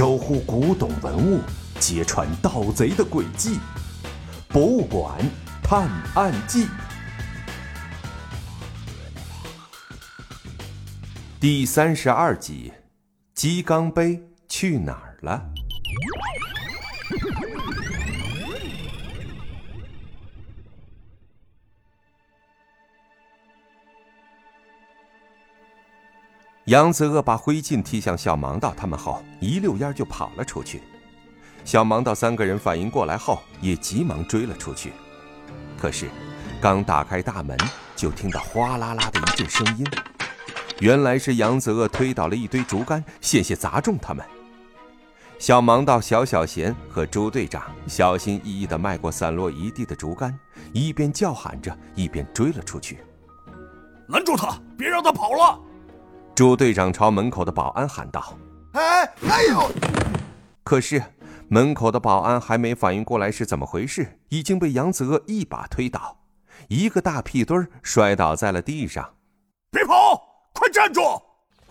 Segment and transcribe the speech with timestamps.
[0.00, 1.42] 守护古董文物，
[1.78, 3.56] 揭穿盗贼的诡计，
[4.48, 5.18] 《博物馆
[5.62, 6.64] 探案记》
[11.38, 12.72] 第三十二集：
[13.34, 15.50] 鸡缸杯去哪儿了？
[26.70, 30.80] 杨子鳄把灰烬踢向小盲道他们后，一溜烟就跑了出去。
[31.64, 34.92] 小盲道三个人反应过来后，也急忙追了出去。
[35.76, 36.08] 可是，
[36.60, 37.58] 刚打开大门，
[37.96, 39.86] 就听到哗啦啦的一阵声音。
[40.78, 44.24] 原来是杨子鳄推倒了一堆竹竿，险些砸中他们。
[45.40, 50.38] 小盲道、小小贤和朱队长小心翼翼地迈过散落一地的竹竿，
[50.72, 53.00] 一边叫喊着，一边追了出去。
[54.06, 55.60] 拦住他，别让他跑了！
[56.40, 58.34] 朱队长朝门口的保安喊道
[58.72, 59.70] ：“哎，哎呦！”
[60.64, 61.02] 可是
[61.48, 66.16] 门口的保安还没反应过来是怎么回事，已经被杨子鳄一把推倒，
[66.68, 69.06] 一个大屁墩儿摔倒在了地上。
[69.70, 70.18] 别跑，
[70.54, 71.02] 快站住！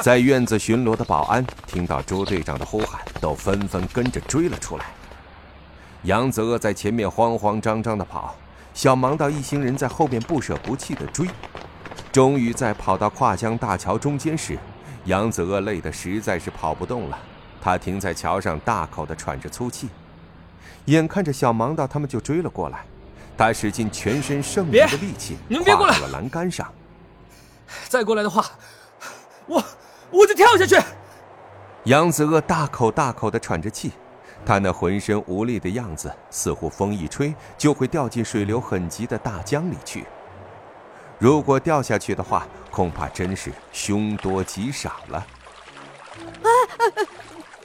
[0.00, 4.86] 在院子巡逻的保安听到朱队长的呼喊，都纷纷跟着追了出来。
[6.04, 8.34] 杨子鳄在前面慌慌张张的跑，
[8.72, 11.28] 小盲道一行人在后面不舍不弃的追。
[12.14, 14.56] 终于在跑到跨江大桥中间时，
[15.06, 17.18] 杨子鳄累得实在是跑不动了。
[17.60, 19.88] 他停在桥上，大口的喘着粗气。
[20.84, 22.84] 眼看着小盲道他们就追了过来，
[23.36, 26.72] 他使尽全身剩余的力气，跨到了栏杆上。
[27.88, 28.44] 再过来的话，
[29.46, 29.64] 我
[30.12, 30.80] 我就跳下去。
[31.86, 33.90] 杨子鳄大口大口的喘着气，
[34.46, 40.04] 他那浑身无力的样子，似乎风一吹就会掉进水流很急的大江里去。
[41.18, 45.26] 如果掉下去的话，恐怕真是凶多吉少了。
[46.42, 47.06] 哎哎哎，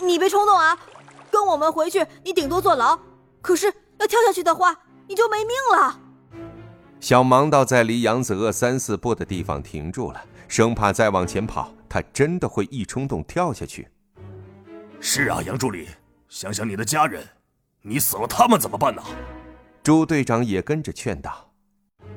[0.00, 0.78] 你别冲动啊！
[1.30, 2.98] 跟我们回去，你顶多坐牢；
[3.40, 3.66] 可是
[3.98, 4.76] 要跳下去的话，
[5.06, 6.00] 你就没命了。
[7.00, 13.88] 小盲道在离杨子鳄三四步的地方停住了，生怕再往前跑，他真的会一冲动跳下去。
[15.00, 15.88] 是啊，杨助理，
[16.28, 17.26] 想想你的家人，
[17.82, 19.02] 你死了他们怎么办呢？
[19.82, 21.45] 朱队长也跟着劝道。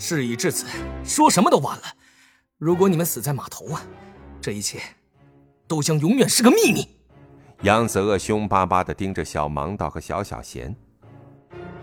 [0.00, 0.66] 事已至此，
[1.04, 1.82] 说什么都晚了。
[2.56, 3.82] 如果你们死在码头啊，
[4.40, 4.80] 这一切
[5.68, 6.88] 都将永远是个秘密。
[7.64, 10.74] 杨子鳄凶巴巴地盯着小盲道和小小贤。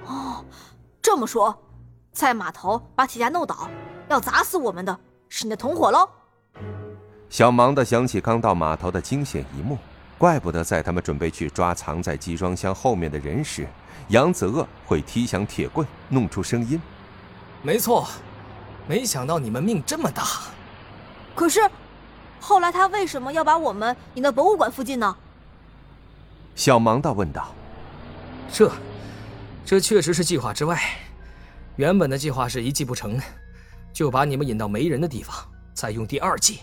[0.06, 0.44] 哦，
[1.00, 1.56] 这么说，
[2.12, 3.70] 在码头把铁架弄倒，
[4.10, 5.00] 要砸死我们的
[5.30, 6.10] 是你的同伙喽？
[7.30, 9.78] 小盲道想起刚到码头的惊险一幕，
[10.18, 13.68] 怪不得在他们准备去抓藏在集装箱后面的人时，
[14.08, 16.82] 杨子鳄会踢响铁棍，弄出声音。
[17.68, 18.08] 没错，
[18.88, 20.24] 没想到你们命这么大。
[21.36, 21.60] 可是，
[22.40, 25.14] 后来他为什么要把我们引到博物馆附近呢？
[26.56, 27.54] 小盲道问道。
[28.50, 28.72] 这，
[29.66, 30.82] 这确实是计划之外。
[31.76, 33.20] 原本的计划是一计不成，
[33.92, 35.36] 就把你们引到没人的地方，
[35.74, 36.62] 再用第二计。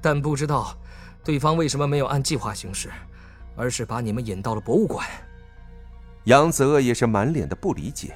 [0.00, 0.76] 但不知道，
[1.24, 2.88] 对方为什么没有按计划行事，
[3.56, 5.04] 而是把你们引到了博物馆。
[6.26, 8.14] 杨子鳄也是满脸的不理解。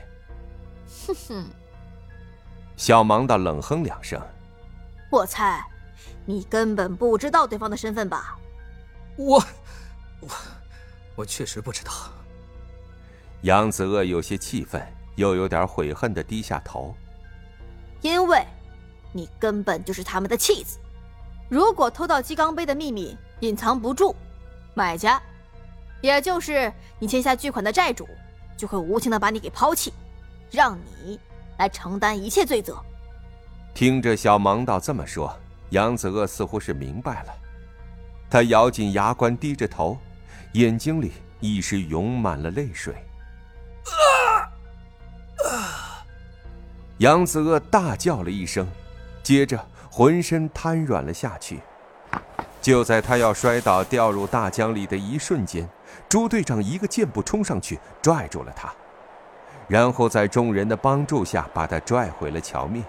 [1.05, 1.45] 哼哼。
[2.79, 4.23] 小盲道冷哼两声，
[5.11, 5.61] 我猜，
[6.25, 8.39] 你根本不知道对方的身份吧？
[9.17, 9.43] 我，
[10.21, 10.29] 我，
[11.17, 11.93] 我确实不知道。
[13.43, 14.81] 杨子鳄有些气愤，
[15.17, 16.95] 又有点悔恨的低下头。
[18.01, 18.47] 因为，
[19.13, 20.79] 你根本就是他们的弃子。
[21.49, 24.15] 如果偷到鸡缸杯的秘密隐藏不住，
[24.75, 25.21] 买家，
[26.01, 28.09] 也就是你欠下巨款的债主，
[28.57, 29.93] 就会无情的把你给抛弃，
[30.53, 31.19] 让你。
[31.59, 32.83] 来承担一切罪责。
[33.75, 35.33] 听着小盲道这么说，
[35.71, 37.33] 杨子鳄似乎是明白了。
[38.31, 39.99] 他咬紧牙关，低着头，
[40.53, 42.95] 眼睛里一时涌满了泪水。
[43.85, 44.51] 啊
[46.99, 48.67] 杨子鳄大叫了一声，
[49.23, 51.61] 接着浑身瘫软了下去。
[52.61, 55.67] 就在他要摔倒掉入大江里的一瞬间，
[56.09, 58.75] 朱队长一个箭步冲上去，拽住了他。
[59.69, 62.85] 然后在众人的帮助下，把他拽回了桥面。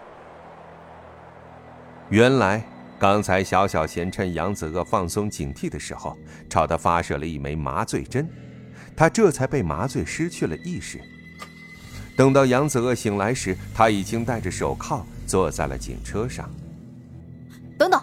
[2.09, 2.63] 原来，
[2.97, 6.17] 刚才小小贤趁杨子鳄放松警惕的时候，
[6.49, 8.27] 朝他发射了一枚麻醉针，
[8.95, 10.99] 他这才被麻醉失去了意识。
[12.15, 16.49] 等到杨子鳄醒来时，他已经戴着手铐坐在了警车上。
[17.77, 18.01] 等等，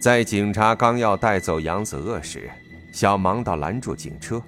[0.00, 2.50] 在警察刚要带走杨子鳄时，
[2.92, 4.42] 小盲道拦住警车。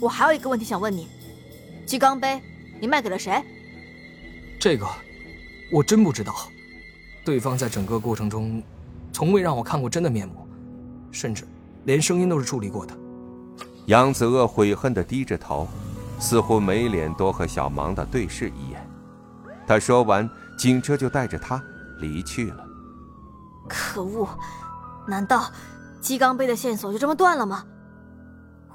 [0.00, 1.06] 我还有一个问题想问你。
[1.90, 2.40] 鸡缸杯，
[2.80, 3.44] 你卖给了谁？
[4.60, 4.86] 这个，
[5.72, 6.32] 我真不知道。
[7.24, 8.62] 对方在整个过程中，
[9.12, 10.46] 从未让我看过真的面目，
[11.10, 11.44] 甚至
[11.86, 12.96] 连声音都是处理过的。
[13.86, 15.66] 杨子鳄悔恨地低着头，
[16.20, 18.88] 似乎没脸多和小盲的对视一眼。
[19.66, 21.60] 他说完，警车就带着他
[21.98, 22.64] 离去了。
[23.68, 24.28] 可恶！
[25.08, 25.50] 难道
[26.00, 27.64] 鸡缸杯的线索就这么断了吗？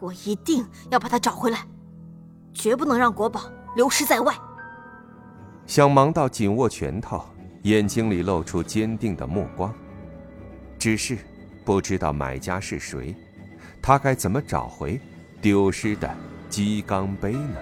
[0.01, 1.65] 我一定要把它找回来，
[2.55, 3.41] 绝不能让国宝
[3.75, 4.33] 流失在外。
[5.67, 7.23] 想芒道紧握拳头
[7.63, 9.73] 眼睛里露出坚定的目光。
[10.79, 11.17] 只是
[11.63, 13.15] 不知道买家是谁
[13.81, 14.99] 他该怎么找回
[15.41, 16.15] 丢失的
[16.49, 17.55] 鸡缸杯呢？